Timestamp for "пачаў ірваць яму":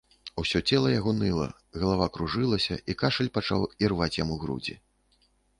3.39-4.43